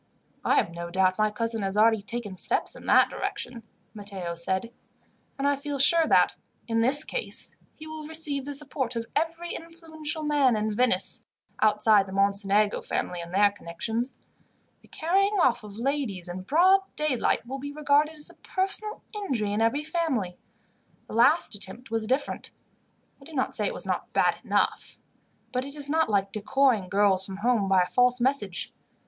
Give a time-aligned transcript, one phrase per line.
[0.43, 3.61] "I have no doubt my cousin has already taken steps in that direction,"
[3.93, 4.71] Matteo said,
[5.37, 9.53] "and I feel sure that, in this case, he will receive the support of every
[9.53, 11.23] influential man in Venice,
[11.61, 14.23] outside the Mocenigo family and their connections.
[14.81, 19.53] The carrying off of ladies, in broad daylight, will be regarded as a personal injury
[19.53, 20.39] in every family.
[21.05, 22.49] The last attempt was different.
[23.21, 24.97] I do not say it was not bad enough,
[25.51, 28.73] but it is not like decoying girls from home by a false message.